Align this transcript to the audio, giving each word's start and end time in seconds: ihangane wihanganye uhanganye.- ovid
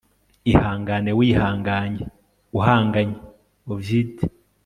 ihangane 0.51 1.11
wihanganye 1.19 2.03
uhanganye.- 2.57 3.15
ovid 3.73 4.11